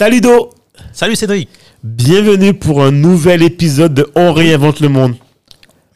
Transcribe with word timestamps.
Salut 0.00 0.22
Do 0.22 0.48
Salut 0.94 1.14
Cédric 1.14 1.50
Bienvenue 1.84 2.54
pour 2.54 2.82
un 2.82 2.90
nouvel 2.90 3.42
épisode 3.42 3.92
de 3.92 4.06
On 4.14 4.32
réinvente 4.32 4.80
le 4.80 4.88
monde. 4.88 5.12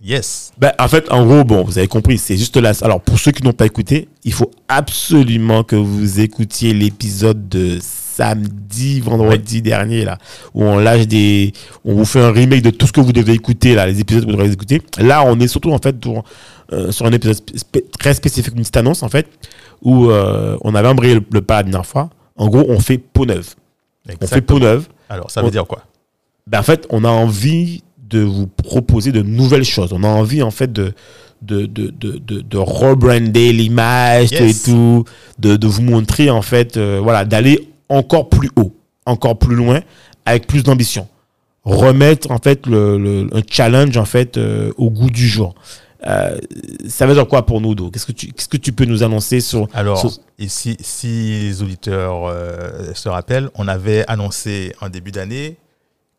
Yes 0.04 0.52
Ben, 0.58 0.72
en 0.78 0.88
fait, 0.88 1.10
en 1.10 1.24
gros, 1.24 1.42
bon, 1.42 1.64
vous 1.64 1.78
avez 1.78 1.88
compris, 1.88 2.18
c'est 2.18 2.36
juste 2.36 2.58
là. 2.58 2.72
Alors, 2.82 3.00
pour 3.00 3.18
ceux 3.18 3.32
qui 3.32 3.42
n'ont 3.42 3.54
pas 3.54 3.64
écouté, 3.64 4.08
il 4.22 4.34
faut 4.34 4.50
absolument 4.68 5.64
que 5.64 5.76
vous 5.76 6.20
écoutiez 6.20 6.74
l'épisode 6.74 7.48
de 7.48 7.78
samedi, 7.80 9.00
vendredi 9.00 9.62
dernier, 9.62 10.04
là, 10.04 10.18
où 10.52 10.64
on 10.64 10.76
lâche 10.76 11.06
des. 11.06 11.54
On 11.86 11.94
vous 11.94 12.04
fait 12.04 12.20
un 12.20 12.30
remake 12.30 12.60
de 12.60 12.68
tout 12.68 12.86
ce 12.86 12.92
que 12.92 13.00
vous 13.00 13.14
devez 13.14 13.32
écouter, 13.32 13.74
là, 13.74 13.86
les 13.86 14.00
épisodes 14.00 14.26
que 14.26 14.30
vous 14.30 14.36
devrez 14.36 14.52
écouter. 14.52 14.82
Là, 14.98 15.24
on 15.24 15.40
est 15.40 15.48
surtout, 15.48 15.72
en 15.72 15.78
fait, 15.78 15.98
pour, 15.98 16.24
euh, 16.74 16.92
sur 16.92 17.06
un 17.06 17.12
épisode 17.12 17.38
spé- 17.54 17.86
très 17.98 18.12
spécifique, 18.12 18.52
une 18.54 18.60
petite 18.60 18.76
annonce, 18.76 19.02
en 19.02 19.08
fait, 19.08 19.28
où 19.80 20.10
euh, 20.10 20.58
on 20.60 20.74
avait 20.74 20.88
embrayé 20.88 21.14
le, 21.14 21.22
le 21.32 21.40
pas 21.40 21.56
la 21.56 21.62
dernière 21.62 21.86
fois. 21.86 22.10
En 22.36 22.48
gros, 22.48 22.66
on 22.68 22.80
fait 22.80 22.98
peau 22.98 23.24
neuve. 23.24 23.54
On 24.20 24.26
fait 24.26 24.40
peau 24.42 24.58
neuve. 24.58 24.88
Alors, 25.08 25.30
ça 25.30 25.40
veut 25.40 25.48
On- 25.48 25.50
dire 25.50 25.66
quoi? 25.66 25.82
Ben, 26.46 26.60
en 26.60 26.62
fait, 26.62 26.86
on 26.90 27.04
a 27.04 27.08
envie 27.08 27.82
de 27.98 28.20
vous 28.20 28.46
proposer 28.46 29.12
de 29.12 29.22
nouvelles 29.22 29.64
choses. 29.64 29.92
On 29.92 30.02
a 30.04 30.08
envie, 30.08 30.42
en 30.42 30.50
fait, 30.50 30.70
de, 30.72 30.92
de, 31.40 31.64
de, 31.66 31.88
de, 31.88 32.18
de, 32.18 32.40
de 32.42 32.56
rebrander 32.58 33.52
l'image 33.52 34.30
Yes. 34.32 34.66
et 34.66 34.70
tout, 34.70 35.04
de, 35.38 35.56
de 35.56 35.66
vous 35.66 35.80
montrer, 35.82 36.28
en 36.30 36.42
fait, 36.42 36.76
euh, 36.76 37.00
voilà, 37.02 37.24
d'aller 37.24 37.70
encore 37.88 38.28
plus 38.28 38.50
haut, 38.56 38.74
encore 39.06 39.38
plus 39.38 39.54
loin, 39.56 39.80
avec 40.26 40.46
plus 40.46 40.62
d'ambition. 40.62 41.08
Remettre, 41.64 42.30
en 42.30 42.38
fait, 42.38 42.66
le, 42.66 42.98
le- 42.98 43.28
un 43.34 43.40
challenge, 43.50 43.96
en 43.96 44.04
fait, 44.04 44.36
euh, 44.36 44.70
au 44.76 44.90
goût 44.90 45.08
du 45.10 45.26
jour. 45.26 45.54
Euh, 46.06 46.38
ça 46.88 47.06
veut 47.06 47.14
dire 47.14 47.26
quoi 47.26 47.46
pour 47.46 47.60
nous, 47.62 47.74
Do? 47.74 47.90
Qu'est-ce 47.90 48.04
que 48.06 48.12
tu, 48.12 48.30
qu'est-ce 48.32 48.48
que 48.48 48.58
tu 48.58 48.72
peux 48.72 48.84
nous 48.84 49.02
annoncer 49.02 49.40
sur... 49.40 49.68
Alors, 49.72 49.98
sur- 49.98 50.10
et 50.38 50.48
si, 50.48 50.76
si 50.80 51.40
les 51.48 51.62
auditeurs 51.62 52.26
euh, 52.26 52.92
se 52.94 53.08
rappellent, 53.08 53.48
on 53.54 53.68
avait 53.68 54.04
annoncé 54.06 54.74
en 54.82 54.88
début 54.90 55.12
d'année 55.12 55.56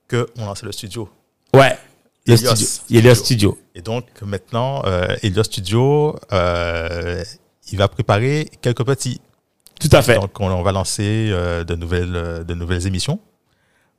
qu'on 0.10 0.46
lançait 0.46 0.66
le 0.66 0.72
studio. 0.72 1.08
Ouais, 1.54 1.78
le 2.26 2.34
Elios 2.34 2.56
studio. 2.56 2.68
Il 2.90 2.96
y 2.96 3.00
a 3.00 3.02
le 3.04 3.16
Studio. 3.16 3.52
studio. 3.52 3.58
Et 3.76 3.82
donc, 3.82 4.06
maintenant, 4.24 4.82
euh, 4.86 5.08
Helios 5.22 5.44
Studio, 5.44 6.16
euh, 6.34 7.24
il 7.72 7.78
va 7.78 7.88
préparer 7.88 8.50
quelques 8.62 8.84
petits. 8.86 9.22
Tout 9.80 9.90
à 9.92 10.02
fait. 10.02 10.16
Donc, 10.16 10.40
on, 10.40 10.50
on 10.50 10.64
va 10.64 10.72
lancer 10.72 11.30
de, 11.30 11.76
nouvelles, 11.76 12.44
de 12.48 12.54
nouvelles 12.56 12.88
émissions 12.88 13.20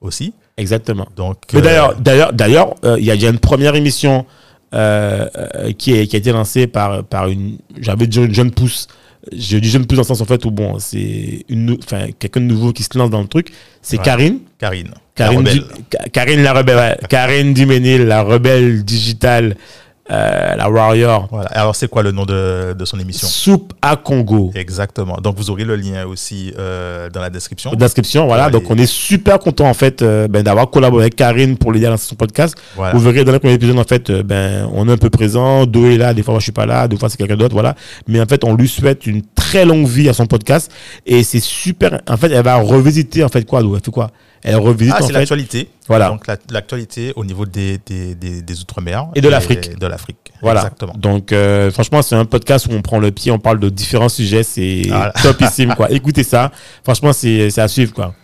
aussi. 0.00 0.34
Exactement. 0.56 1.06
Donc, 1.14 1.42
d'ailleurs, 1.52 1.94
d'ailleurs, 1.96 2.32
d'ailleurs, 2.32 2.74
il 2.98 3.04
y 3.04 3.10
a 3.10 3.14
déjà 3.14 3.28
une 3.28 3.38
première 3.38 3.74
émission 3.76 4.26
euh, 4.74 5.28
euh, 5.36 5.72
qui, 5.72 5.92
est, 5.94 6.06
qui 6.06 6.16
a 6.16 6.18
été 6.18 6.32
lancée 6.32 6.66
par, 6.66 7.04
par 7.04 7.28
une, 7.28 7.58
j'avais 7.80 8.06
dit 8.06 8.18
une 8.18 8.34
jeune 8.34 8.50
pousse. 8.50 8.88
Je 9.36 9.58
dis 9.58 9.68
jeune 9.70 9.86
pousse 9.86 9.96
dans 9.96 10.02
le 10.02 10.06
sens 10.06 10.20
en 10.20 10.24
fait 10.24 10.44
où 10.44 10.50
bon, 10.50 10.78
c'est 10.78 11.44
une, 11.48 11.76
enfin, 11.82 12.06
quelqu'un 12.18 12.40
de 12.40 12.46
nouveau 12.46 12.72
qui 12.72 12.82
se 12.84 12.96
lance 12.96 13.10
dans 13.10 13.20
le 13.22 13.26
truc. 13.28 13.48
C'est 13.82 13.98
Ouais. 13.98 14.04
Karine. 14.04 14.38
Karine. 14.58 14.90
Karine, 15.14 15.42
la 15.42 15.50
rebelle. 15.50 15.64
Ka- 15.90 16.08
Karine 16.12 16.42
la 16.42 16.52
rebelle, 16.52 16.76
ouais. 16.76 16.96
Karine 17.08 17.54
Duménil, 17.54 18.02
la 18.06 18.22
rebelle 18.22 18.84
digitale, 18.84 19.56
euh, 20.10 20.54
la 20.56 20.70
warrior. 20.70 21.26
Voilà. 21.30 21.48
Alors, 21.50 21.74
c'est 21.74 21.88
quoi 21.88 22.02
le 22.02 22.12
nom 22.12 22.24
de, 22.24 22.74
de 22.78 22.84
son 22.84 22.98
émission? 23.00 23.26
Soupe 23.26 23.72
à 23.82 23.96
Congo. 23.96 24.50
Exactement. 24.54 25.16
Donc, 25.22 25.36
vous 25.36 25.50
aurez 25.50 25.64
le 25.64 25.76
lien 25.76 26.06
aussi 26.06 26.52
euh, 26.58 27.10
dans 27.10 27.20
la 27.20 27.30
description. 27.30 27.72
Description, 27.72 28.26
voilà. 28.26 28.50
Donc, 28.50 28.62
et- 28.64 28.66
on 28.70 28.76
est 28.76 28.86
super 28.86 29.38
content 29.38 29.68
en 29.68 29.74
fait 29.74 30.02
euh, 30.02 30.28
ben, 30.28 30.42
d'avoir 30.42 30.70
collaboré 30.70 31.04
avec 31.04 31.16
Karine 31.16 31.56
pour 31.56 31.72
l'aider 31.72 31.86
à 31.86 31.90
lancer 31.90 32.08
son 32.08 32.14
podcast. 32.14 32.56
Voilà. 32.76 32.94
Vous 32.94 33.00
verrez 33.00 33.24
dans 33.24 33.32
le 33.32 33.38
premier 33.38 33.54
épisode, 33.54 33.78
en 33.78 33.84
fait, 33.84 34.10
euh, 34.10 34.22
ben, 34.22 34.68
on 34.74 34.88
est 34.88 34.92
un 34.92 34.96
peu 34.96 35.10
présent. 35.10 35.66
Do 35.66 35.86
est 35.90 35.96
là, 35.98 36.14
des 36.14 36.22
fois, 36.22 36.32
moi, 36.32 36.40
je 36.40 36.44
suis 36.44 36.52
pas 36.52 36.66
là, 36.66 36.86
des 36.88 36.96
fois, 36.96 37.08
c'est 37.08 37.16
quelqu'un 37.16 37.36
d'autre, 37.36 37.54
voilà. 37.54 37.74
Mais 38.06 38.20
en 38.20 38.26
fait, 38.26 38.44
on 38.44 38.54
lui 38.54 38.68
souhaite 38.68 39.06
une 39.06 39.22
très 39.46 39.64
longue 39.64 39.86
vie 39.86 40.08
à 40.08 40.12
son 40.12 40.26
podcast. 40.26 40.70
Et 41.04 41.22
c'est 41.22 41.40
super. 41.40 42.00
En 42.08 42.16
fait, 42.16 42.30
elle 42.32 42.44
va 42.44 42.56
revisiter, 42.56 43.22
en 43.24 43.28
fait, 43.28 43.44
quoi, 43.46 43.60
Elle 43.60 43.80
fait 43.82 43.90
quoi? 43.90 44.10
Elle 44.42 44.56
revisite, 44.56 44.94
Ah, 44.96 45.02
en 45.02 45.06
fait. 45.06 45.12
l'actualité. 45.12 45.68
Voilà. 45.88 46.08
Donc, 46.08 46.26
la- 46.26 46.36
l'actualité 46.50 47.12
au 47.16 47.24
niveau 47.24 47.46
des, 47.46 47.78
des, 47.84 48.14
des, 48.14 48.42
des 48.42 48.60
Outre-mer. 48.60 49.08
Et 49.14 49.20
de 49.20 49.28
l'Afrique. 49.28 49.76
De 49.78 49.86
l'Afrique. 49.86 50.18
Voilà. 50.42 50.60
Exactement. 50.60 50.92
Donc, 50.96 51.32
euh, 51.32 51.70
franchement, 51.70 52.02
c'est 52.02 52.14
un 52.14 52.24
podcast 52.24 52.66
où 52.66 52.72
on 52.72 52.82
prend 52.82 52.98
le 52.98 53.10
pied, 53.10 53.32
on 53.32 53.38
parle 53.38 53.58
de 53.60 53.68
différents 53.70 54.08
sujets. 54.08 54.42
C'est 54.42 54.82
Voilà. 54.88 55.10
topissime, 55.22 55.74
quoi. 55.74 55.90
Écoutez 55.90 56.22
ça. 56.24 56.52
Franchement, 56.84 57.12
c'est 57.12 57.56
à 57.58 57.68
suivre, 57.68 57.92
quoi. 57.92 58.14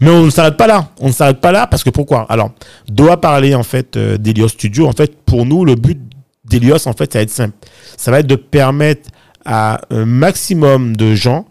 Mais 0.00 0.10
on 0.10 0.24
ne 0.24 0.30
s'arrête 0.30 0.56
pas 0.56 0.66
là. 0.66 0.88
On 1.00 1.08
ne 1.08 1.12
s'arrête 1.12 1.40
pas 1.40 1.52
là 1.52 1.66
parce 1.66 1.82
que 1.84 1.90
pourquoi? 1.90 2.26
Alors, 2.28 2.52
Do 2.88 3.08
a 3.08 3.20
parlé, 3.20 3.54
en 3.54 3.62
fait, 3.62 3.96
euh, 3.96 4.16
d'Elios 4.16 4.48
Studio. 4.48 4.86
En 4.86 4.92
fait, 4.92 5.16
pour 5.24 5.44
nous, 5.46 5.64
le 5.64 5.74
but 5.74 5.98
d'Elios, 6.44 6.86
en 6.88 6.92
fait, 6.92 7.12
ça 7.12 7.18
va 7.18 7.22
être 7.24 7.30
simple. 7.30 7.54
Ça 7.96 8.10
va 8.10 8.20
être 8.20 8.26
de 8.26 8.36
permettre 8.36 9.10
à 9.50 9.80
un 9.90 10.04
maximum 10.04 10.94
de 10.96 11.14
gens 11.14 11.46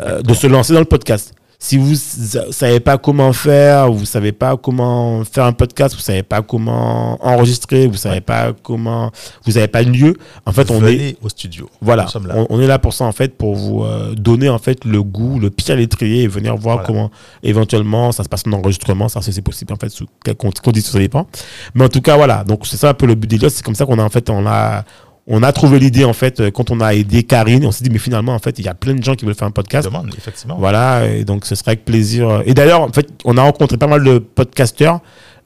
euh, 0.00 0.22
de 0.22 0.32
se 0.32 0.46
lancer 0.46 0.72
dans 0.72 0.78
le 0.78 0.84
podcast. 0.86 1.34
Si 1.64 1.76
vous 1.78 1.90
ne 1.92 2.50
savez 2.52 2.80
pas 2.80 2.98
comment 2.98 3.32
faire, 3.32 3.88
vous 3.92 4.04
savez 4.04 4.32
pas 4.32 4.56
comment 4.56 5.22
faire 5.24 5.44
un 5.44 5.52
podcast, 5.52 5.94
vous 5.94 6.00
savez 6.00 6.24
pas 6.24 6.42
comment 6.42 7.24
enregistrer, 7.24 7.86
vous 7.86 7.96
savez 7.96 8.20
pas 8.20 8.52
comment, 8.64 9.12
vous 9.46 9.52
n'avez 9.52 9.68
pas 9.68 9.84
de 9.84 9.90
lieu. 9.90 10.16
En 10.44 10.50
fait, 10.50 10.68
on 10.72 10.84
est, 10.84 11.16
au 11.22 11.28
studio. 11.28 11.70
voilà, 11.80 12.06
on, 12.34 12.46
on 12.50 12.60
est 12.60 12.66
là 12.66 12.80
pour 12.80 12.92
ça 12.94 13.04
en 13.04 13.12
fait, 13.12 13.36
pour 13.38 13.54
vous 13.54 13.84
euh, 13.84 14.12
donner 14.16 14.48
en 14.48 14.58
fait 14.58 14.84
le 14.84 15.04
goût, 15.04 15.38
le 15.38 15.50
pied 15.50 15.72
à 15.72 15.76
l'étrier 15.76 16.22
et 16.24 16.26
venir 16.26 16.56
voir 16.56 16.78
Voilà. 16.78 16.86
comment 16.86 17.10
éventuellement 17.44 18.10
ça 18.10 18.24
se 18.24 18.28
passe 18.28 18.42
en 18.48 18.52
enregistrement, 18.54 19.08
ça 19.08 19.20
c'est 19.22 19.40
possible 19.42 19.72
en 19.72 19.76
fait 19.76 19.88
sous 19.90 20.06
quelles 20.24 20.34
con- 20.36 20.50
conditions 20.64 20.92
ça 20.94 20.98
dépend. 20.98 21.28
Mais 21.76 21.84
en 21.84 21.88
tout 21.88 22.00
cas 22.00 22.16
voilà, 22.16 22.42
donc 22.42 22.66
c'est 22.66 22.76
ça 22.76 22.88
un 22.90 22.94
peu 22.94 23.06
le 23.06 23.14
but 23.14 23.28
des 23.28 23.48
c'est 23.50 23.62
comme 23.62 23.76
ça 23.76 23.86
qu'on 23.86 24.00
a 24.00 24.02
en 24.04 24.10
fait 24.10 24.30
on 24.30 24.46
a 24.48 24.84
on 25.26 25.42
a 25.42 25.52
trouvé 25.52 25.78
l'idée 25.78 26.04
en 26.04 26.12
fait 26.12 26.40
euh, 26.40 26.50
quand 26.50 26.70
on 26.70 26.80
a 26.80 26.94
aidé 26.94 27.22
Karine, 27.22 27.64
on 27.64 27.70
s'est 27.72 27.84
dit 27.84 27.90
mais 27.90 27.98
finalement 27.98 28.34
en 28.34 28.38
fait 28.40 28.58
il 28.58 28.64
y 28.64 28.68
a 28.68 28.74
plein 28.74 28.94
de 28.94 29.02
gens 29.02 29.14
qui 29.14 29.24
veulent 29.24 29.34
faire 29.34 29.48
un 29.48 29.52
podcast. 29.52 29.86
Demande, 29.88 30.12
effectivement. 30.16 30.56
Voilà, 30.58 31.06
et 31.06 31.24
donc 31.24 31.44
ce 31.46 31.54
serait 31.54 31.72
avec 31.72 31.84
plaisir. 31.84 32.42
Et 32.46 32.54
d'ailleurs, 32.54 32.80
en 32.82 32.88
fait, 32.92 33.08
on 33.24 33.36
a 33.36 33.42
rencontré 33.42 33.76
pas 33.76 33.86
mal 33.86 34.02
de 34.02 34.18
podcasteurs 34.18 35.00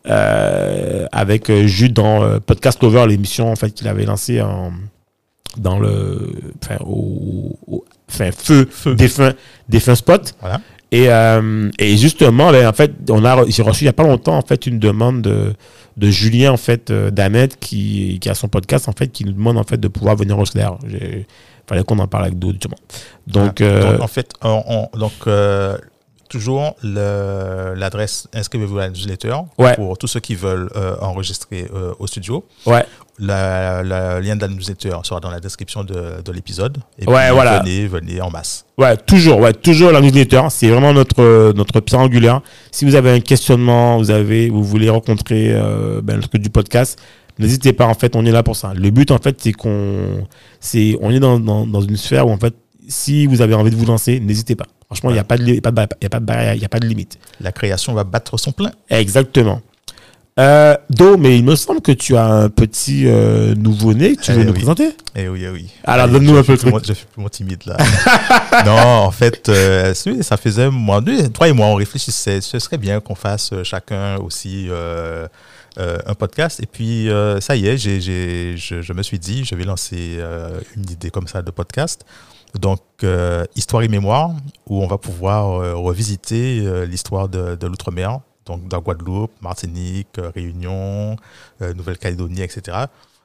euh, 0.09 1.07
avec 1.13 1.51
euh, 1.51 1.67
Jude 1.67 1.93
dans 1.93 2.23
euh, 2.23 2.39
Podcast 2.41 2.83
Lover, 2.83 3.07
l'émission 3.09 3.51
en 3.51 3.57
fait 3.57 3.71
qu'il 3.71 3.89
avait 3.89 4.05
lancée 4.05 4.41
en, 4.41 4.73
dans 5.59 5.79
le, 5.79 6.33
enfin, 6.63 6.77
au, 6.85 7.59
au- 7.67 7.85
enfin, 8.09 8.31
feu, 8.33 8.69
des 8.95 9.09
fins, 9.09 9.33
des 9.69 9.81
fins 9.81 9.95
spots. 9.95 10.33
Voilà. 10.41 10.61
Et, 10.93 11.11
euh, 11.11 11.69
et 11.79 11.97
justement, 11.97 12.53
ben, 12.53 12.67
en 12.69 12.73
fait, 12.73 12.93
on 13.11 13.25
a, 13.25 13.45
j'ai 13.49 13.63
reçu 13.63 13.85
il 13.85 13.87
y 13.87 13.89
a 13.89 13.93
pas 13.93 14.05
longtemps 14.05 14.37
en 14.39 14.43
fait 14.43 14.67
une 14.67 14.79
demande 14.79 15.21
de, 15.23 15.53
de 15.97 16.11
Julien 16.11 16.53
en 16.53 16.57
fait 16.57 16.91
euh, 16.91 17.11
qui, 17.59 18.19
qui 18.21 18.29
a 18.29 18.35
son 18.35 18.49
podcast 18.49 18.89
en 18.89 18.93
fait 18.93 19.09
qui 19.09 19.25
nous 19.25 19.33
demande 19.33 19.59
en 19.59 19.65
fait 19.65 19.79
de 19.79 19.89
pouvoir 19.89 20.15
venir 20.17 20.39
au. 20.39 20.45
J'ai- 20.89 21.27
Fallait 21.69 21.83
qu'on 21.83 21.99
en 21.99 22.07
parle 22.07 22.27
avec 22.27 22.39
d'autres 22.39 22.53
justement. 22.61 22.77
Donc, 23.27 23.61
euh, 23.61 23.93
Donc, 23.95 24.01
en 24.01 24.07
fait, 24.07 24.31
on, 24.41 24.63
on- 24.95 24.99
donc, 24.99 25.11
euh, 25.27 25.77
toujours 26.29 26.75
l'adresse 26.83 28.29
inscrivez-vous 28.35 28.79
à 28.79 28.83
la 28.83 28.91
newsletter 28.91 29.35
Ouais. 29.59 29.75
pour 29.75 29.97
tous 29.99 30.07
ceux 30.07 30.21
qui 30.21 30.35
veulent 30.35 30.71
euh, 30.77 30.97
enregistrer 31.01 31.67
euh, 31.75 31.93
au 31.99 32.07
studio. 32.07 32.45
ouais. 32.67 32.85
Le 33.19 34.21
lien 34.21 34.37
de 34.37 34.43
la 34.43 34.49
newsletter 34.49 34.91
sera 35.03 35.21
dans 35.21 35.31
la 35.31 35.41
description 35.41 35.85
de, 35.85 36.21
de 36.23 36.33
l'épisode. 36.33 36.77
Et 36.99 37.09
Ouais, 37.09 37.25
puis, 37.27 37.35
voilà. 37.35 37.61
venez, 37.61 37.87
venez 37.87 38.21
en 38.21 38.29
masse. 38.31 38.67
Ouais, 38.77 38.95
toujours, 38.99 39.41
ouais, 39.41 39.55
toujours 39.55 39.91
la 39.91 40.03
newsletter. 40.03 40.43
C'est 40.51 40.69
vraiment 40.69 40.93
notre, 40.93 41.53
notre 41.55 41.81
pierre 41.81 42.01
angulaire. 42.01 42.43
Si 42.71 42.85
vous 42.85 42.95
avez 42.95 43.11
un 43.11 43.21
questionnement, 43.21 43.97
vous 43.97 44.11
avez, 44.11 44.51
vous 44.51 44.63
voulez 44.63 44.91
rencontrer 44.91 45.49
euh, 45.55 46.03
ben, 46.03 46.17
le 46.17 46.23
truc 46.23 46.43
du 46.43 46.51
podcast, 46.51 46.99
n'hésitez 47.39 47.73
pas. 47.73 47.87
En 47.87 47.95
fait, 47.95 48.15
on 48.17 48.27
est 48.27 48.33
là 48.33 48.43
pour 48.43 48.55
ça. 48.57 48.75
Le 48.75 48.91
but, 48.91 49.11
en 49.11 49.19
fait, 49.19 49.37
c'est 49.41 49.53
qu'on, 49.53 50.27
c'est, 50.61 50.99
on 51.01 51.11
est 51.11 51.21
dans, 51.21 51.41
dans, 51.41 51.67
dans 51.67 51.81
une 51.81 51.97
sphère 51.97 52.27
où, 52.29 52.31
en 52.33 52.39
fait, 52.39 52.55
si 52.89 53.27
vous 53.27 53.41
avez 53.41 53.55
envie 53.55 53.71
de 53.71 53.77
vous 53.77 53.87
lancer, 53.87 54.21
n'hésitez 54.21 54.55
pas. 54.57 54.67
Franchement, 54.87 55.11
il 55.11 55.15
n'y 55.15 55.19
a 55.19 55.25
pas 55.25 55.37
de, 55.37 56.87
limite. 56.87 57.19
La 57.41 57.53
création 57.53 57.93
va 57.95 58.05
battre 58.05 58.39
son 58.39 58.53
plein. 58.53 58.71
Exactement. 58.89 59.61
Euh, 60.39 60.77
Do, 60.91 61.17
mais 61.17 61.39
il 61.39 61.45
me 61.45 61.57
semble 61.57 61.81
que 61.81 61.93
tu 61.93 62.15
as 62.15 62.27
un 62.27 62.51
petit 62.51 63.05
euh, 63.07 63.55
nouveau-né 63.55 64.17
que 64.17 64.21
tu 64.23 64.33
Eh 64.33 64.35
veux 64.35 64.43
nous 64.45 64.51
oui. 64.51 64.57
présenter. 64.59 64.91
Eh 65.15 65.29
oui, 65.29 65.45
eh 65.45 65.49
oui. 65.49 65.71
Alors, 65.83 66.05
Allez, 66.05 66.13
donne-nous 66.13 66.37
un 66.37 66.43
peu 66.43 66.53
le 66.53 66.59
truc. 66.59 66.73
mon- 66.75 66.79
Je 66.79 66.93
fais 66.93 67.07
plus 67.11 67.23
mon 67.23 67.29
timide 67.31 67.63
là. 67.65 67.79
non, 68.67 68.77
en 69.07 69.11
fait, 69.11 69.49
euh, 69.49 69.95
ça 69.95 70.37
faisait 70.37 70.69
moi, 70.71 71.01
deux, 71.01 71.31
toi 71.31 71.49
et 71.49 71.53
moi, 71.53 71.69
on 71.69 71.75
réfléchissait. 71.77 72.43
Ce 72.43 72.59
serait 72.59 72.77
bien 72.77 73.01
qu'on 73.01 73.15
fasse 73.15 73.51
chacun 73.63 74.19
aussi 74.19 74.69
un 75.79 76.15
podcast. 76.15 76.61
Et 76.63 76.67
puis, 76.67 77.09
ça 77.41 77.57
y 77.57 77.67
est, 77.67 77.79
je, 77.79 78.57
je 78.83 78.93
me 78.93 79.03
suis 79.03 79.19
dit, 79.19 79.43
je 79.45 79.55
vais 79.55 79.65
lancer 79.65 80.19
une 80.77 80.91
idée 80.91 81.09
comme 81.11 81.29
ça 81.29 81.41
de 81.41 81.51
podcast. 81.51 82.05
Donc, 82.61 82.81
euh, 83.05 83.45
Histoire 83.55 83.83
et 83.83 83.89
Mémoire, 83.89 84.31
où 84.67 84.83
on 84.83 84.87
va 84.87 84.99
pouvoir 84.99 85.61
euh, 85.61 85.75
revisiter 85.75 86.61
euh, 86.65 86.87
l'histoire 86.87 87.29
de, 87.29 87.55
de 87.55 87.67
l'outre-mer, 87.67 88.21
donc 88.47 88.67
dans 88.69 88.81
Guadeloupe, 88.81 89.33
Martinique, 89.43 90.19
Réunion, 90.35 91.17
Nouvelle-Calédonie, 91.61 92.43
etc. 92.43 92.77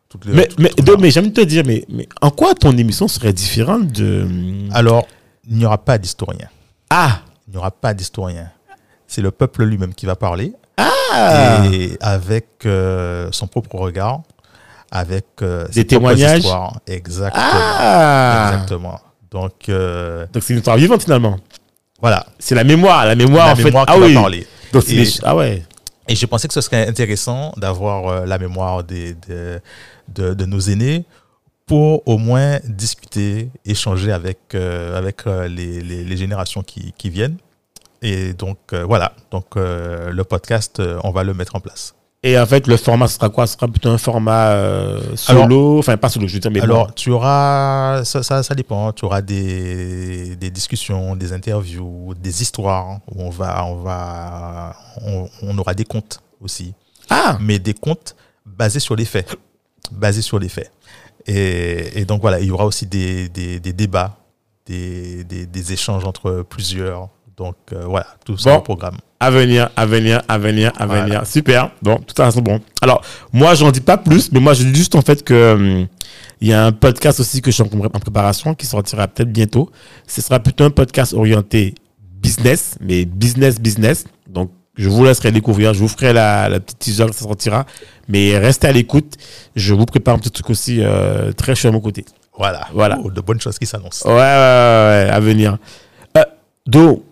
Toutes 0.10 0.26
les- 0.26 0.34
Mais, 0.34 0.50
mais, 0.58 0.72
mais 1.00 1.12
j'aime 1.12 1.32
te 1.32 1.42
dire, 1.42 1.64
mais, 1.66 1.86
mais 1.90 2.08
en 2.22 2.32
quoi 2.32 2.54
ton 2.56 2.76
émission 2.78 3.08
serait 3.08 3.32
différente 3.34 3.88
de. 3.92 4.28
Alors, 4.74 5.06
il 5.50 5.58
n'y 5.58 5.66
aura 5.66 5.78
pas 5.78 5.98
d'historien. 5.98 6.48
Ah 6.90 7.20
Il 7.48 7.52
n'y 7.52 7.58
aura 7.58 7.72
pas 7.72 7.94
d'historien. 7.94 8.50
C'est 9.08 9.22
le 9.22 9.32
peuple 9.32 9.64
lui-même 9.64 9.94
qui 9.94 10.06
va 10.06 10.16
parler. 10.16 10.54
Ah 10.78 11.64
et 11.72 11.98
avec 12.02 12.48
son 13.32 13.48
propre 13.48 13.76
regard, 13.76 14.22
avec 14.92 15.26
Des 15.74 15.86
témoignages. 15.86 16.44
Exactement. 16.88 17.44
Ah 17.46 18.52
Exactement. 18.54 19.00
Donc 19.32 19.70
euh, 19.70 20.26
Donc 20.34 20.44
c'est 20.44 20.54
une 20.54 20.60
histoire 20.60 20.78
vivante 20.78 21.04
finalement. 21.04 21.40
voilà, 22.02 22.26
C'est 22.40 22.56
la 22.56 22.64
mémoire, 22.64 23.06
la 23.06 23.16
mémoire 23.16 23.48
la 23.48 23.54
en 23.54 23.56
fait. 23.56 23.64
mémoire 23.64 23.86
ah 23.88 23.94
qui 23.96 24.02
oui. 24.02 24.14
va 24.14 24.22
parler. 24.22 24.48
Donc 24.74 24.90
Et- 24.90 24.96
des- 24.96 25.10
Ah 25.24 25.36
ouais. 25.36 25.64
Et 26.08 26.16
je 26.16 26.26
pensais 26.26 26.48
que 26.48 26.54
ce 26.54 26.62
serait 26.62 26.88
intéressant 26.88 27.54
d'avoir 27.58 28.08
euh, 28.08 28.26
la 28.26 28.38
mémoire 28.38 28.84
des, 28.84 29.14
des- 29.14 29.58
de, 30.10 30.34
de 30.34 30.46
nos 30.46 30.60
aînés 30.60 31.06
pour 31.66 32.06
au 32.08 32.18
moins 32.18 32.60
discuter, 32.66 33.50
échanger 33.66 34.12
avec, 34.12 34.40
euh, 34.56 34.98
avec 34.98 35.26
les, 35.26 35.80
les- 35.82 36.04
les 36.04 36.18
générations 36.18 36.64
qui, 36.64 36.94
qui 36.98 37.10
viennent. 37.10 37.38
Et 38.02 38.34
donc 38.34 38.58
voilà, 38.74 39.14
donc 39.30 39.56
le 39.56 40.22
podcast, 40.24 40.82
on 41.04 41.12
va 41.12 41.24
le 41.24 41.34
mettre 41.36 41.56
en 41.56 41.60
place. 41.60 41.94
Et 42.24 42.38
en 42.38 42.46
fait, 42.46 42.68
le 42.68 42.78
format 42.78 43.08
ce 43.08 43.16
sera 43.16 43.30
quoi? 43.30 43.48
Ce 43.48 43.54
sera 43.56 43.68
plutôt 43.68 43.90
un 43.90 43.98
format 43.98 44.52
euh, 44.52 45.16
solo, 45.16 45.80
enfin 45.80 45.98
pas 45.98 46.08
solo, 46.10 46.28
je 46.28 46.36
veux 46.36 46.40
dire, 46.40 46.52
mais 46.52 46.62
Alors, 46.62 46.88
bon. 46.88 46.94
tu 46.94 47.10
auras, 47.10 48.04
ça, 48.06 48.22
ça, 48.22 48.44
ça 48.44 48.54
dépend, 48.54 48.92
tu 48.94 49.06
auras 49.06 49.24
des, 49.24 50.36
des 50.36 50.52
discussions, 50.52 51.16
des 51.16 51.34
interviews, 51.34 52.14
des 52.14 52.44
histoires 52.44 53.00
où 53.10 53.24
on 53.24 53.32
va, 53.32 53.66
on 53.66 53.78
va, 53.78 54.76
on, 55.04 55.28
on 55.42 55.58
aura 55.58 55.74
des 55.74 55.84
comptes 55.84 56.22
aussi, 56.40 56.76
Ah 57.10 57.38
mais 57.42 57.58
des 57.58 57.74
comptes 57.74 58.16
basés 58.46 58.80
sur 58.80 58.96
les 58.96 59.06
faits, 59.06 59.36
basés 59.92 60.22
sur 60.22 60.38
les 60.38 60.50
faits. 60.50 60.72
Et, 61.26 62.02
et 62.02 62.06
donc 62.06 62.22
voilà, 62.22 62.40
il 62.40 62.46
y 62.46 62.52
aura 62.52 62.66
aussi 62.66 62.86
des, 62.86 63.30
des, 63.30 63.60
des 63.60 63.74
débats, 63.74 64.16
des, 64.68 65.24
des 65.24 65.74
échanges 65.74 66.06
entre 66.06 66.46
plusieurs. 66.48 67.10
Donc 67.38 67.56
euh, 67.74 67.84
voilà, 67.86 68.08
tout 68.26 68.38
ça 68.38 68.52
Bon. 68.52 68.58
au 68.58 68.62
programme. 68.62 68.98
À 69.20 69.30
venir, 69.30 69.70
à 69.76 69.86
venir, 69.86 70.22
à 70.28 70.38
venir, 70.38 70.72
à 70.78 70.86
Voilà. 70.86 71.04
venir. 71.04 71.28
Super. 71.28 71.72
Bon, 71.82 71.98
tout 71.98 72.14
ça, 72.18 72.32
c'est 72.32 72.42
bon. 72.42 72.60
Alors, 72.82 73.02
moi, 73.32 73.54
j'en 73.54 73.70
dis 73.72 73.82
pas 73.82 73.98
plus, 73.98 74.32
mais 74.32 74.40
moi, 74.40 74.54
je 74.54 74.64
dis 74.64 74.76
juste 74.76 74.96
en 74.96 75.02
fait 75.02 75.24
que 75.24 75.54
hum, 75.54 75.88
il 76.42 76.48
y 76.48 76.54
a 76.54 76.66
un 76.66 76.72
podcast 76.72 77.20
aussi 77.20 77.40
que 77.42 77.52
je 77.52 77.56
suis 77.56 77.64
en 77.64 77.68
préparation 78.00 78.56
qui 78.56 78.66
sortira 78.66 79.08
peut-être 79.08 79.32
bientôt. 79.32 79.70
Ce 80.08 80.22
sera 80.22 80.40
plutôt 80.40 80.64
un 80.64 80.72
podcast 80.72 81.14
orienté 81.14 81.76
business, 82.22 82.78
mais 82.82 83.06
business, 83.06 83.60
business. 83.60 84.06
Donc, 84.28 84.50
je 84.76 84.90
vous 84.90 85.04
laisserai 85.06 85.32
découvrir. 85.32 85.74
Je 85.76 85.80
vous 85.80 85.88
ferai 85.88 86.14
la, 86.14 86.50
la 86.50 86.60
petite 86.60 86.80
teaser 86.80 87.06
que 87.06 87.14
ça 87.14 87.22
sortira. 87.26 87.66
Mais 88.08 88.38
restez 88.40 88.68
à 88.68 88.72
l'écoute. 88.72 89.14
Je 89.56 89.74
vous 89.76 89.86
prépare 89.86 90.16
un 90.16 90.18
petit 90.20 90.32
truc 90.32 90.50
aussi 90.50 90.80
euh, 90.82 91.32
très 91.34 91.54
chaud 91.54 91.68
à 91.68 91.72
mon 91.72 91.80
côté. 91.82 92.06
Voilà, 92.38 92.68
Voilà. 92.74 92.98
Oh, 93.04 93.12
de 93.12 93.22
bonnes 93.22 93.40
choses 93.40 93.60
qui 93.60 93.68
s'annoncent. 93.68 94.08
Ouais, 94.10 94.16
ouais, 94.16 94.20
ouais, 94.20 94.24
ouais, 95.06 95.10
à 95.12 95.20
venir. 95.20 95.58
Euh, 96.18 96.24
Do, 96.66 97.06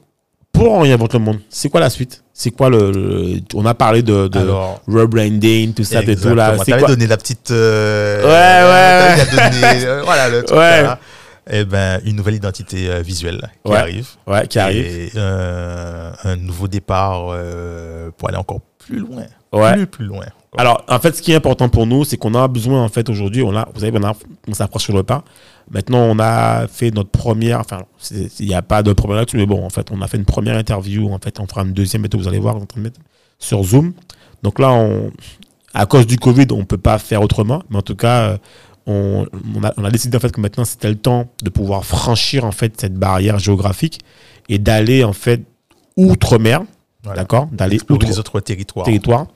pour 0.64 0.72
on 0.74 0.84
invente 0.84 1.14
le 1.14 1.20
monde, 1.20 1.40
c'est 1.50 1.70
quoi 1.70 1.80
la 1.80 1.90
suite? 1.90 2.24
C'est 2.34 2.52
quoi 2.52 2.70
le, 2.70 2.92
le- 2.92 3.40
On 3.54 3.66
a 3.66 3.74
parlé 3.74 4.02
de, 4.02 4.28
de 4.28 4.40
Alors, 4.40 4.82
rebranding, 4.88 5.74
tout 5.74 5.84
ça, 5.84 6.02
et 6.02 6.16
tout 6.16 6.34
là. 6.36 6.56
C'est 6.66 6.78
quoi 6.78 6.88
donné 6.88 7.08
la 7.08 7.18
petite. 7.18 7.52
euh, 7.52 8.22
Ouais, 8.24 9.18
ouais, 9.18 9.26
t'avais 9.26 9.50
donné, 9.50 9.86
euh, 9.86 10.02
voilà 10.04 10.30
le 10.30 10.44
truc. 10.44 10.58
Ouais. 10.58 10.84
là. 10.84 11.00
Eh 11.52 11.66
ben, 11.66 12.00
une 12.06 12.16
nouvelle 12.16 12.36
identité 12.36 12.90
euh, 12.90 13.02
visuelle 13.02 13.42
qui 13.66 13.72
Ouais. 13.72 13.78
arrive. 13.78 14.08
Ouais, 14.28 14.48
qui 14.48 14.60
arrive. 14.60 14.86
Et 14.86 15.12
euh, 15.16 16.12
un 16.24 16.36
nouveau 16.36 16.68
départ 16.68 17.34
pour 18.18 18.30
aller 18.30 18.38
encore 18.38 18.60
plus 18.78 19.00
loin. 19.00 19.24
Ouais. 19.52 19.74
Plus, 19.74 19.88
plus 19.88 20.06
loin. 20.06 20.26
Alors, 20.58 20.84
en 20.88 21.00
fait, 21.00 21.16
ce 21.16 21.22
qui 21.22 21.32
est 21.32 21.36
important 21.36 21.70
pour 21.70 21.86
nous, 21.88 22.04
c'est 22.06 22.18
qu'on 22.18 22.34
a 22.36 22.48
besoin, 22.48 22.84
en 22.84 22.90
fait, 22.90 23.08
aujourd'hui, 23.10 23.42
on 23.44 23.56
a, 23.56 23.68
vous 23.74 23.82
savez, 23.82 23.98
on, 24.00 24.04
a- 24.04 24.14
on 24.48 24.54
s'approche 24.54 24.84
sur 24.84 24.96
le 24.96 25.04
pas. 25.04 25.24
Maintenant, 25.72 26.00
on 26.00 26.18
a 26.20 26.68
fait 26.68 26.92
notre 26.92 27.12
première, 27.12 27.60
enfin, 27.60 27.84
il 28.12 28.48
n'y 28.48 28.56
a 28.56 28.62
pas 28.62 28.82
de 28.82 28.92
problème 28.94 29.20
là-dessus, 29.20 29.38
mais 29.38 29.46
bon, 29.46 29.64
en 29.64 29.70
fait, 29.70 29.92
on 29.92 30.02
a 30.02 30.08
fait 30.08 30.18
une 30.18 30.26
première 30.26 30.58
interview. 30.58 31.12
En 31.12 31.20
fait, 31.20 31.40
on 31.40 31.48
fera 31.48 31.62
une 31.62 31.74
deuxième, 31.74 32.02
bientôt, 32.02 32.18
vous 32.18 32.28
allez 32.28 32.40
voir, 32.40 32.58
sur 33.38 33.64
Zoom. 33.64 33.94
Donc 34.42 34.60
là, 34.60 34.72
on, 34.72 35.12
à 35.74 35.86
cause 35.86 36.08
du 36.08 36.18
Covid, 36.18 36.48
on 36.52 36.60
ne 36.60 36.64
peut 36.64 36.78
pas 36.78 36.98
faire 36.98 37.22
autrement. 37.22 37.62
Mais 37.70 37.78
en 37.78 37.82
tout 37.82 37.96
cas, 37.96 38.22
euh, 38.22 38.38
on, 38.88 39.26
on 39.56 39.64
a, 39.64 39.74
on 39.78 39.84
a 39.84 39.92
décidé, 39.92 40.18
en 40.18 40.20
fait, 40.20 40.32
que 40.32 40.42
maintenant, 40.42 40.66
c'était 40.66 40.90
le 40.90 40.98
temps 40.98 41.28
de 41.44 41.50
pouvoir 41.50 41.86
franchir, 41.86 42.46
en 42.46 42.52
fait, 42.52 42.80
cette 42.80 42.96
barrière 42.96 43.38
géographique 43.38 44.00
et 44.48 44.58
d'aller, 44.58 45.04
en 45.04 45.14
fait, 45.14 45.44
outre-mer. 45.96 46.64
Voilà. 47.04 47.22
D'accord 47.22 47.48
D'aller 47.52 47.80
outre 47.90 48.06
les 48.06 48.20
autres 48.20 48.40
territoires. 48.42 48.86
territoire 48.86 49.28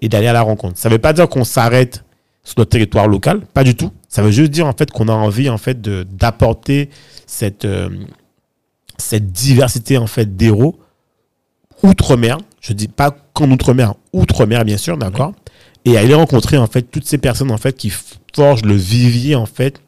et 0.00 0.08
d'aller 0.08 0.26
à 0.26 0.32
la 0.32 0.42
rencontre. 0.42 0.78
Ça 0.78 0.88
ne 0.88 0.94
veut 0.94 1.00
pas 1.00 1.12
dire 1.12 1.28
qu'on 1.28 1.44
s'arrête 1.44 2.04
sur 2.42 2.58
notre 2.58 2.70
territoire 2.70 3.06
local, 3.06 3.42
pas 3.54 3.62
du 3.62 3.76
tout. 3.76 3.92
Ça 4.12 4.20
veut 4.20 4.30
juste 4.30 4.50
dire 4.50 4.66
en 4.66 4.74
fait 4.74 4.90
qu'on 4.90 5.08
a 5.08 5.12
envie 5.12 5.48
en 5.48 5.56
fait 5.56 5.80
de 5.80 6.02
d'apporter 6.02 6.90
cette 7.26 7.64
euh, 7.64 7.88
cette 8.98 9.32
diversité 9.32 9.96
en 9.96 10.06
fait 10.06 10.36
d'héros 10.36 10.78
outre-mer. 11.82 12.36
Je 12.60 12.74
dis 12.74 12.88
pas 12.88 13.10
qu'en 13.32 13.50
outre-mer, 13.50 13.94
outre-mer 14.12 14.66
bien 14.66 14.76
sûr, 14.76 14.98
d'accord. 14.98 15.32
Et 15.86 15.96
aller 15.96 16.12
rencontrer 16.12 16.58
en 16.58 16.66
fait 16.66 16.82
toutes 16.82 17.06
ces 17.06 17.16
personnes 17.16 17.50
en 17.50 17.56
fait 17.56 17.74
qui 17.74 17.90
forgent 18.34 18.66
le 18.66 18.74
vivier 18.74 19.34
en 19.34 19.46
fait 19.46 19.80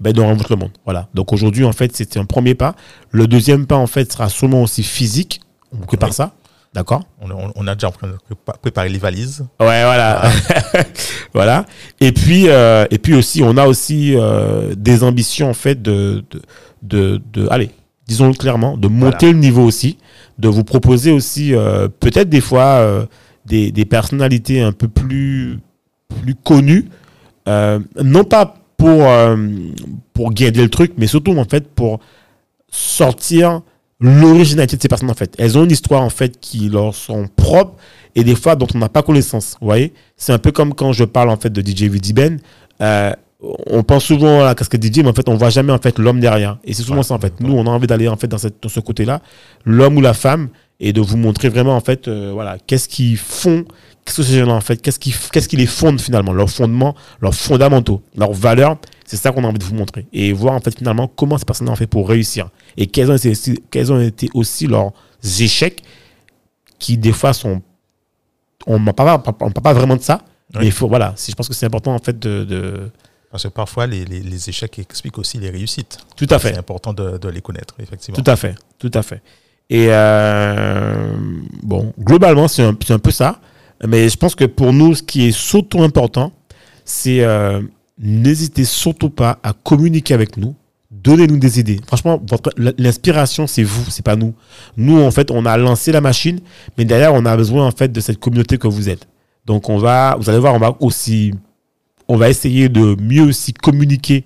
ben, 0.00 0.12
de 0.12 0.20
le 0.22 0.56
monde. 0.56 0.72
Voilà. 0.84 1.08
Donc 1.14 1.32
aujourd'hui 1.32 1.64
en 1.64 1.72
fait 1.72 1.96
c'était 1.96 2.18
un 2.18 2.24
premier 2.24 2.56
pas. 2.56 2.74
Le 3.12 3.28
deuxième 3.28 3.64
pas 3.68 3.76
en 3.76 3.86
fait 3.86 4.12
sera 4.12 4.28
sûrement 4.28 4.64
aussi 4.64 4.82
physique. 4.82 5.40
On 5.72 5.86
prépare 5.86 6.08
Oui. 6.08 6.14
ça, 6.16 6.34
d'accord. 6.74 7.02
On, 7.20 7.30
on- 7.30 7.52
on 7.54 7.66
a 7.66 7.74
déjà 7.74 7.88
en 7.88 7.92
train 7.92 8.08
de 8.08 8.14
prépa- 8.14 8.58
préparer 8.60 8.88
les 8.88 8.98
valises. 8.98 9.40
Ouais, 9.60 9.82
voilà. 9.84 10.30
voilà. 11.34 11.64
Et 12.00 12.12
puis, 12.12 12.48
euh, 12.48 12.86
et 12.90 12.98
puis 12.98 13.14
aussi, 13.14 13.42
on 13.42 13.56
a 13.56 13.66
aussi 13.66 14.14
euh, 14.16 14.74
des 14.76 15.02
ambitions, 15.02 15.50
en 15.50 15.54
fait, 15.54 15.80
de, 15.80 16.24
de, 16.30 16.40
de, 16.82 17.20
de- 17.32 17.48
allez, 17.50 17.70
disons-le 18.06 18.34
clairement, 18.34 18.76
de 18.76 18.88
monter 18.88 19.32
le 19.32 19.38
niveau 19.38 19.64
aussi, 19.64 19.98
de 20.38 20.48
vous 20.48 20.64
proposer 20.64 21.10
aussi, 21.10 21.54
euh, 21.54 21.88
peut-être 21.88 22.28
des 22.28 22.40
fois, 22.40 23.06
des, 23.46 23.72
des 23.72 23.84
personnalités 23.84 24.60
un 24.62 24.72
peu 24.72 24.88
plus, 24.88 25.58
plus 26.22 26.34
connues, 26.34 26.88
non 27.46 28.24
pas 28.24 28.54
pour, 28.76 29.06
pour 30.12 30.32
guider 30.32 30.62
le 30.62 30.68
truc, 30.70 30.92
mais 30.96 31.06
surtout, 31.06 31.36
en 31.36 31.44
fait, 31.44 31.66
pour 31.68 31.98
sortir 32.70 33.62
l'originalité 34.00 34.76
de 34.76 34.82
ces 34.82 34.88
personnes 34.88 35.10
en 35.10 35.14
fait. 35.14 35.34
Elles 35.38 35.58
ont 35.58 35.64
une 35.64 35.70
histoire 35.70 36.02
en 36.02 36.10
fait 36.10 36.38
qui 36.40 36.68
leur 36.68 36.94
sont 36.94 37.28
propres 37.36 37.74
et 38.14 38.24
des 38.24 38.34
fois 38.36 38.56
dont 38.56 38.66
on 38.74 38.78
n'a 38.78 38.88
pas 38.88 39.02
connaissance. 39.02 39.56
Vous 39.60 39.66
voyez, 39.66 39.92
c'est 40.16 40.32
un 40.32 40.38
peu 40.38 40.52
comme 40.52 40.74
quand 40.74 40.92
je 40.92 41.04
parle 41.04 41.30
en 41.30 41.36
fait 41.36 41.50
de 41.50 41.60
DJ 41.60 41.84
Vidi 41.84 42.12
Ben. 42.12 42.38
Euh, 42.80 43.12
on 43.66 43.84
pense 43.84 44.04
souvent 44.04 44.40
à 44.40 44.44
la 44.46 44.54
casquette 44.56 44.82
DJ, 44.84 44.98
mais 44.98 45.08
en 45.08 45.12
fait 45.14 45.28
on 45.28 45.36
voit 45.36 45.50
jamais 45.50 45.72
en 45.72 45.78
fait 45.78 45.98
l'homme 45.98 46.18
derrière. 46.20 46.58
Et 46.64 46.74
c'est 46.74 46.82
souvent 46.82 46.98
Ouais. 46.98 47.02
ça 47.04 47.14
en 47.14 47.18
fait. 47.20 47.40
Nous 47.40 47.52
on 47.52 47.66
a 47.66 47.70
envie 47.70 47.86
d'aller 47.86 48.08
en 48.08 48.16
fait 48.16 48.26
dans, 48.28 48.38
cette, 48.38 48.62
dans 48.62 48.68
ce 48.68 48.80
côté-là, 48.80 49.20
l'homme 49.64 49.96
ou 49.96 50.00
la 50.00 50.14
femme, 50.14 50.48
et 50.80 50.92
de 50.92 51.00
vous 51.00 51.16
montrer 51.16 51.48
vraiment 51.48 51.76
en 51.76 51.80
fait 51.80 52.06
euh, 52.08 52.30
voilà 52.32 52.56
qu'est-ce 52.66 52.88
qu'ils 52.88 53.16
font, 53.16 53.64
qu'est-ce 54.04 54.18
que 54.18 54.22
ces 54.22 54.38
gens-là 54.38 54.54
en 54.54 54.60
fait, 54.60 54.80
qu'est-ce 54.80 54.98
qui 55.00 55.12
qu'est-ce 55.32 55.48
qui 55.48 55.56
les 55.56 55.66
fonde 55.66 56.00
finalement, 56.00 56.32
leurs 56.32 56.50
fondements, 56.50 56.94
leurs 57.20 57.34
fondamentaux, 57.34 58.02
leurs 58.16 58.32
valeurs. 58.32 58.76
C'est 59.08 59.16
ça 59.16 59.32
qu'on 59.32 59.42
a 59.44 59.46
envie 59.48 59.58
de 59.58 59.64
vous 59.64 59.74
montrer 59.74 60.06
et 60.12 60.32
voir 60.34 60.52
en 60.54 60.60
fait 60.60 60.76
finalement 60.76 61.08
comment 61.08 61.38
ces 61.38 61.44
personnes 61.46 61.68
ont 61.70 61.74
fait 61.76 61.86
pour 61.86 62.08
réussir 62.08 62.50
et 62.76 62.86
quels 62.86 63.10
ont 63.10 63.16
été 63.16 63.32
quels 63.70 63.90
ont 63.92 64.00
été 64.00 64.28
aussi 64.34 64.66
leurs 64.66 64.92
échecs 65.40 65.82
qui 66.78 66.98
des 66.98 67.12
fois 67.12 67.32
sont 67.32 67.62
on 68.66 68.78
ne 68.78 68.92
parle 68.92 69.22
pas, 69.22 69.72
vraiment 69.72 69.96
de 69.96 70.02
ça 70.02 70.20
Oui. 70.52 70.60
mais 70.60 70.66
il 70.66 70.72
faut 70.72 70.88
voilà 70.88 71.14
je 71.16 71.32
pense 71.34 71.48
que 71.48 71.54
c'est 71.54 71.64
important 71.66 71.94
en 71.94 71.98
fait 72.00 72.18
de, 72.18 72.44
de- 72.44 72.90
Parce 73.30 73.44
que 73.44 73.48
parfois, 73.48 73.86
les, 73.86 74.04
les- 74.04 74.20
les 74.20 74.48
échecs 74.50 74.78
expliquent 74.78 75.18
aussi 75.18 75.38
les 75.38 75.50
réussites. 75.50 75.98
tout 76.16 76.26
à 76.30 76.38
fait 76.38 76.52
C'est 76.52 76.58
important 76.58 76.92
de, 76.92 77.16
de 77.18 77.28
les 77.30 77.40
connaître, 77.40 77.74
effectivement. 77.78 78.16
Tout 78.22 78.30
à 78.30 78.36
fait, 78.36 78.54
tout 78.78 78.90
à 78.94 79.02
fait. 79.02 79.20
Et 79.70 79.86
euh, 79.90 81.12
bon, 81.62 81.92
globalement, 81.98 82.48
c'est 82.48 82.62
un, 82.62 82.74
c'est 82.86 82.94
un 82.94 82.98
peu 82.98 83.10
ça. 83.10 83.40
Mais 83.86 84.08
je 84.08 84.16
pense 84.16 84.34
que 84.34 84.46
pour 84.46 84.72
nous, 84.72 84.94
ce 84.94 85.02
qui 85.02 85.28
est 85.28 85.32
surtout 85.32 85.82
important, 85.82 86.32
c'est 86.86 87.20
euh, 87.22 87.60
n'hésitez 88.00 88.64
surtout 88.64 89.10
pas 89.10 89.38
à 89.42 89.52
communiquer 89.52 90.14
avec 90.14 90.36
nous. 90.36 90.54
Donnez-nous 90.90 91.36
des 91.36 91.60
idées. 91.60 91.80
Franchement, 91.86 92.20
l'inspiration, 92.78 93.46
c'est 93.46 93.62
vous, 93.62 93.90
c'est 93.90 94.04
pas 94.04 94.16
nous. 94.16 94.34
Nous, 94.76 95.00
en 95.00 95.10
fait, 95.10 95.30
on 95.30 95.44
a 95.44 95.56
lancé 95.56 95.92
la 95.92 96.00
machine, 96.00 96.40
mais 96.76 96.84
derrière, 96.84 97.12
on 97.14 97.24
a 97.26 97.36
besoin, 97.36 97.66
en 97.66 97.70
fait, 97.70 97.92
de 97.92 98.00
cette 98.00 98.18
communauté 98.18 98.56
que 98.58 98.68
vous 98.68 98.88
êtes. 98.88 99.06
Donc, 99.44 99.68
on 99.68 99.78
va, 99.78 100.16
vous 100.18 100.28
allez 100.30 100.38
voir, 100.38 100.54
on 100.54 100.58
va 100.58 100.76
aussi, 100.80 101.34
on 102.08 102.16
va 102.16 102.30
essayer 102.30 102.68
de 102.68 102.96
mieux 103.00 103.22
aussi 103.22 103.52
communiquer 103.52 104.24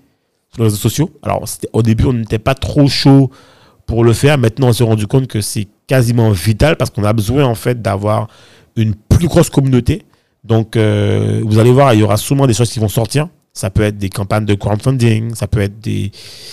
sur 0.51 0.63
les 0.63 0.65
réseaux 0.65 0.77
sociaux. 0.77 1.11
Alors, 1.23 1.45
au 1.73 1.83
début, 1.83 2.05
on 2.05 2.13
n'était 2.13 2.39
pas 2.39 2.55
trop 2.55 2.87
chaud 2.89 3.31
pour 3.87 4.05
le 4.05 4.13
faire. 4.13 4.39
Maintenant, 4.39 4.69
on 4.69 4.73
s'est 4.73 4.85
rendu 4.85 5.07
compte 5.07 5.27
que 5.27 5.41
c'est 5.41 5.67
quasiment 5.87 6.31
vital 6.31 6.77
parce 6.77 6.91
qu'on 6.91 7.05
a 7.05 7.13
besoin 7.13 7.45
en 7.45 7.55
fait 7.55 7.83
d'avoir 7.83 8.29
une 8.77 8.95
plus 8.95 9.27
grosse 9.27 9.51
communauté. 9.51 10.05
Donc, 10.45 10.77
euh, 10.77 11.43
vous 11.45 11.59
allez 11.59 11.73
voir, 11.73 11.93
il 11.95 12.01
y 12.01 12.03
aura 12.03 12.17
souvent 12.17 12.47
des 12.47 12.55
choses 12.55 12.71
qui 12.71 12.79
vont 12.79 12.89
sortir. 12.89 13.29
Ça 13.53 13.71
peut 13.71 13.83
être 13.83 13.99
des 13.99 14.09
campagnes 14.09 14.47
de 14.47 14.55
crowdfunding, 14.55 15.35
ça 15.35 15.47
peut 15.47 15.61
être 15.61 15.79
des, 15.79 16.11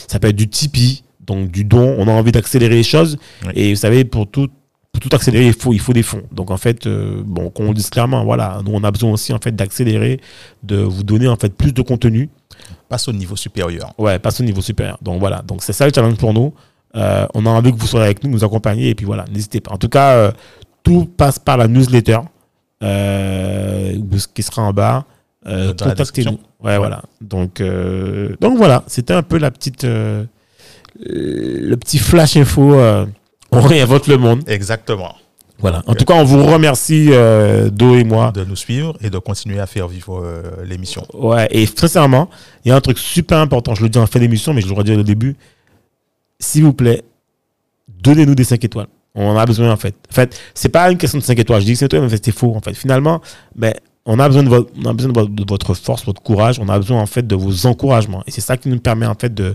ça 0.08 0.20
peut 0.20 0.28
être 0.28 0.36
du 0.36 0.50
Tipeee, 0.50 1.04
donc 1.26 1.50
du 1.50 1.64
don. 1.64 1.96
On 1.98 2.08
a 2.08 2.12
envie 2.12 2.32
d'accélérer 2.32 2.76
les 2.76 2.84
choses. 2.84 3.18
Oui. 3.46 3.52
Et 3.56 3.70
vous 3.74 3.80
savez, 3.80 4.04
pour 4.04 4.28
tout, 4.30 4.50
pour 4.92 5.00
tout 5.02 5.16
accélérer, 5.16 5.48
il 5.48 5.54
faut, 5.54 5.72
il 5.72 5.80
faut 5.80 5.94
des 5.94 6.04
fonds. 6.04 6.24
Donc 6.32 6.52
en 6.52 6.58
fait, 6.58 6.88
euh, 6.88 7.22
bon, 7.26 7.50
qu'on 7.52 7.70
le 7.70 7.74
dise 7.74 7.90
clairement, 7.90 8.26
voilà, 8.26 8.62
nous 8.66 8.72
on 8.74 8.84
a 8.84 8.92
besoin 8.92 9.12
aussi 9.12 9.32
en 9.32 9.40
fait 9.40 9.56
d'accélérer, 9.56 10.20
de 10.64 10.78
vous 10.78 11.04
donner 11.04 11.28
en 11.28 11.38
fait 11.38 11.54
plus 11.56 11.74
de 11.74 11.82
contenu. 11.82 12.30
Passe 12.90 13.08
au 13.08 13.14
niveau 13.14 13.38
supérieur. 13.38 13.94
Ouais, 13.98 14.20
passe 14.20 14.42
au 14.42 14.44
niveau 14.44 14.62
supérieur. 14.62 14.98
Donc 15.02 15.20
voilà, 15.20 15.42
donc 15.44 15.64
c'est 15.64 15.74
ça 15.74 15.86
le 15.86 15.94
challenge 15.94 16.16
pour 16.16 16.34
nous. 16.34 16.54
Euh, 16.96 17.28
on 17.34 17.46
a 17.46 17.50
envie 17.50 17.72
que 17.72 17.78
vous 17.78 17.88
soyez 17.88 18.06
avec 18.06 18.24
nous, 18.24 18.32
nous 18.32 18.44
accompagner, 18.44 18.90
et 18.90 18.96
puis 18.96 19.06
voilà, 19.06 19.24
n'hésitez 19.32 19.62
pas. 19.62 19.72
En 19.72 19.78
tout 19.78 19.90
cas, 19.90 20.16
euh, 20.16 20.32
tout 20.84 21.06
passe 21.06 21.40
par 21.40 21.56
la 21.56 21.68
newsletter 21.68 22.20
qui 22.82 24.44
sera 24.44 24.64
en 24.64 24.74
bas. 24.74 25.06
Euh, 25.50 25.74
Contactez-nous. 25.74 26.40
Ouais, 26.64 26.78
voilà. 26.78 27.02
Donc, 27.22 27.62
euh, 27.62 28.36
donc 28.40 28.58
voilà, 28.58 28.84
c'était 28.88 29.14
un 29.14 29.24
peu 29.24 29.38
la 29.38 29.52
petite, 29.52 29.84
euh, 29.84 30.24
le 31.00 31.76
petit 31.76 31.98
flash 31.98 32.38
info. 32.38 32.74
euh, 32.76 33.06
on 33.52 33.62
réinvente 33.62 34.08
le 34.08 34.18
monde. 34.18 34.44
Exactement. 34.48 35.16
Voilà. 35.58 35.82
En 35.88 35.96
tout 35.96 36.06
cas, 36.06 36.14
on 36.14 36.24
vous 36.24 36.46
remercie, 36.46 37.08
Do 37.72 37.96
et 37.96 38.04
moi. 38.04 38.32
De 38.32 38.46
nous 38.46 38.56
suivre 38.56 38.96
et 39.02 39.10
de 39.10 39.18
continuer 39.18 39.60
à 39.60 39.66
faire 39.66 39.88
vivre 39.88 40.24
l'émission. 40.64 41.06
Ouais, 41.14 41.48
et 41.52 41.66
sincèrement, 41.66 42.30
il 42.64 42.70
y 42.70 42.72
a 42.72 42.76
un 42.78 42.82
truc 42.82 42.98
super 42.98 43.40
important. 43.40 43.76
Je 43.76 43.82
le 43.84 43.90
dis 43.90 43.98
en 44.00 44.06
fin 44.08 44.20
d'émission, 44.20 44.54
mais 44.54 44.62
je 44.62 44.68
le 44.68 44.74
redis 44.74 44.94
au 44.94 45.04
début. 45.04 45.36
S'il 46.40 46.64
vous 46.64 46.72
plaît, 46.74 47.04
donnez-nous 48.02 48.36
des 48.36 48.46
5 48.46 48.64
étoiles. 48.64 48.88
On 49.16 49.28
en 49.28 49.38
a 49.38 49.46
besoin, 49.46 49.70
en 49.72 49.76
fait. 49.76 49.96
En 50.10 50.14
fait, 50.14 50.40
c'est 50.54 50.70
pas 50.70 50.90
une 50.92 50.98
question 50.98 51.18
de 51.20 51.24
5 51.24 51.38
étoiles. 51.40 51.60
Je 51.62 51.66
dis 51.66 51.72
que 51.74 51.80
c'est 51.80 51.86
étoiles, 51.86 52.08
mais 52.10 52.18
c'est 52.24 52.32
faux. 52.32 52.56
En 52.56 52.62
fait, 52.62 52.74
finalement, 52.74 53.20
ben, 53.56 53.74
on 54.12 54.20
a 54.20 54.28
besoin 54.28 54.44
de 54.44 54.50
votre, 54.50 54.72
on 54.84 54.90
a 54.90 54.94
besoin 54.94 55.12
de 55.12 55.20
votre, 55.20 55.32
de 55.32 55.46
votre 55.48 55.74
force, 55.74 56.04
votre 56.06 56.22
courage. 56.22 56.60
On 56.60 56.68
a 56.68 56.78
besoin, 56.78 57.00
en 57.02 57.06
fait, 57.06 57.26
de 57.26 57.36
vos 57.36 57.66
encouragements. 57.68 58.24
Et 58.28 58.32
c'est 58.32 58.42
ça 58.42 58.58
qui 58.58 58.68
nous 58.70 58.80
permet, 58.80 59.06
en 59.06 59.14
fait, 59.16 59.34
de, 59.34 59.54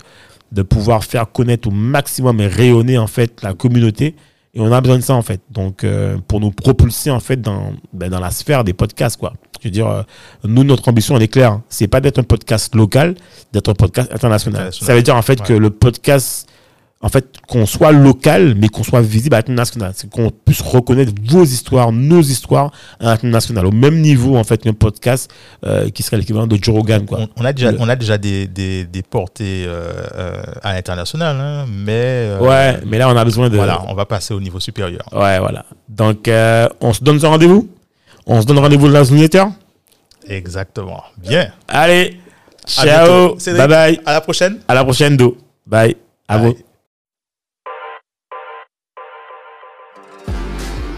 de 0.53 0.63
pouvoir 0.63 1.03
faire 1.05 1.31
connaître 1.33 1.69
au 1.69 1.73
maximum 1.73 2.41
et 2.41 2.47
rayonner, 2.47 2.97
en 2.99 3.07
fait, 3.09 3.43
la 3.43 3.53
communauté. 3.55 4.15
Et 4.57 4.61
on 4.61 4.71
a 4.71 4.81
besoin 4.81 4.99
de 4.99 5.03
ça, 5.03 5.15
en 5.15 5.23
fait. 5.23 5.41
Donc, 5.51 5.83
euh, 5.83 6.17
pour 6.29 6.39
nous 6.39 6.53
propulser, 6.53 7.11
en 7.11 7.19
fait, 7.19 7.41
dans, 7.41 7.73
ben, 7.93 8.09
dans 8.09 8.21
la 8.21 8.31
sphère 8.31 8.63
des 8.63 8.73
podcasts, 8.73 9.17
quoi. 9.19 9.33
Je 9.61 9.67
veux 9.69 9.73
dire, 9.73 9.89
euh, 9.89 10.03
nous, 10.45 10.63
notre 10.63 10.89
ambition, 10.89 11.17
elle 11.17 11.23
est 11.25 11.29
claire. 11.29 11.51
hein. 11.53 11.63
C'est 11.69 11.89
pas 11.89 12.01
d'être 12.01 12.19
un 12.21 12.23
podcast 12.23 12.73
local, 12.77 13.17
d'être 13.53 13.69
un 13.71 13.75
podcast 13.75 14.13
international. 14.13 14.61
International. 14.61 14.87
Ça 14.87 14.95
veut 14.95 15.03
dire, 15.03 15.17
en 15.17 15.23
fait, 15.23 15.41
Ouais. 15.41 15.47
que 15.47 15.53
le 15.55 15.71
podcast, 15.71 16.49
en 17.05 17.11
fait, 17.11 17.27
qu'on 17.47 17.67
soit 17.67 17.93
local, 17.93 18.55
mais 18.59 18.69
qu'on 18.69 18.83
soit 18.83 19.03
visible 19.03 19.35
à 19.35 19.39
l'international. 19.41 19.93
C'est 19.95 20.09
qu'on 20.09 20.31
puisse 20.31 20.63
reconnaître 20.63 21.13
vos 21.29 21.45
histoires, 21.45 21.93
nos 21.93 22.23
histoires 22.23 22.71
à 22.99 23.05
l'international. 23.11 23.67
Au 23.67 23.71
même 23.73 24.01
niveau, 24.01 24.37
en 24.39 24.43
fait, 24.45 24.63
qu'un 24.63 24.73
podcast 24.73 25.31
euh, 25.67 25.91
qui 25.91 26.03
serait 26.03 26.17
l'équivalent 26.17 26.47
de 26.47 26.57
Joe 26.61 26.75
Rogan, 26.75 27.05
quoi. 27.05 27.19
On, 27.21 27.29
on 27.43 27.45
a 27.45 27.53
déjà, 27.53 27.73
Le- 27.73 27.79
on 27.81 27.89
a 27.91 27.95
déjà 27.97 28.17
des, 28.17 28.47
des, 28.47 28.85
des 28.87 29.03
portées 29.03 29.65
euh, 29.67 29.93
euh, 30.17 30.43
à 30.63 30.73
l'international, 30.73 31.37
hein, 31.39 31.67
mais 31.71 31.93
euh, 31.93 32.39
ouais, 32.41 32.81
mais 32.87 32.97
là, 32.97 33.11
on 33.11 33.17
a 33.17 33.25
besoin 33.25 33.51
de. 33.51 33.57
voilà, 33.57 33.83
on 33.89 33.95
va 33.95 34.07
passer 34.07 34.33
au 34.33 34.41
niveau 34.41 34.59
supérieur. 34.59 35.03
Ouais, 35.13 35.39
voilà. 35.39 35.67
Donc, 35.91 36.27
on 36.81 36.93
se 36.95 37.05
donne 37.05 37.23
un 37.23 37.29
rendez-vous? 37.29 37.69
On 38.27 38.41
se 38.41 38.47
donne 38.47 38.59
rendez-vous 38.61 38.87
dans 38.89 38.95
la 38.95 39.05
newsletter 39.05 39.45
Exactement. 40.27 41.03
Bien. 41.19 41.49
Allez, 41.69 42.19
ciao, 42.67 43.37
bye 43.37 43.69
bye, 43.69 44.01
À 44.07 44.15
la 44.15 44.21
prochaine. 44.23 44.59
à 44.67 44.73
la 44.75 44.85
prochaine, 44.85 45.19
Do. 45.19 45.37
Bye, 45.67 45.97
à 46.29 46.39
vous. 46.39 46.55